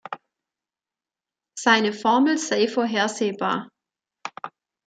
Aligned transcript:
Seine 1.55 1.93
Formel 1.93 2.39
sei 2.39 2.67
'vorhersehbar'. 2.67 3.69